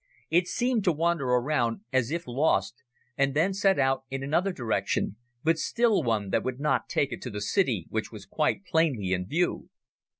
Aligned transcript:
It 0.31 0.47
seemed 0.47 0.83
to 0.85 0.91
wander 0.91 1.25
around 1.29 1.81
as 1.93 2.09
if 2.09 2.25
lost, 2.25 2.81
and 3.19 3.35
then 3.35 3.53
set 3.53 3.77
out 3.77 4.03
in 4.09 4.23
another 4.23 4.51
direction, 4.51 5.15
but 5.43 5.59
still 5.59 6.01
one 6.01 6.31
that 6.31 6.43
would 6.43 6.59
not 6.59 6.89
take 6.89 7.11
it 7.13 7.21
to 7.21 7.29
the 7.29 7.39
city 7.39 7.85
which 7.91 8.11
was 8.11 8.25
quite 8.25 8.65
plainly 8.65 9.13
in 9.13 9.27
view. 9.27 9.69